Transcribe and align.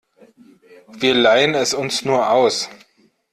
Wir 0.93 1.13
leihen 1.13 1.53
es 1.53 1.75
uns 1.75 2.03
nur 2.05 2.27
aus. 2.31 2.69